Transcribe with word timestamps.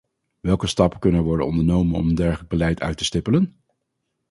Welke 0.41 0.67
stappen 0.67 0.99
kunnen 0.99 1.19
er 1.19 1.25
worden 1.25 1.45
ondernomen 1.45 1.95
om 1.95 2.09
een 2.09 2.15
degelijk 2.15 2.49
beleid 2.49 2.79
uit 2.79 2.97
te 2.97 3.05
stippelen? 3.05 3.59